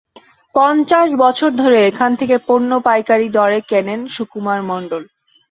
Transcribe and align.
পঞ্চাশ 0.55 1.09
বছর 1.23 1.49
ধরে 1.61 1.77
এখান 1.89 2.11
থেকে 2.19 2.35
পণ্য 2.47 2.71
পাইকারি 2.85 3.27
দরে 3.37 3.59
কেনেন 3.69 4.01
সুকুমার 4.15 4.59
মণ্ডল। 4.69 5.03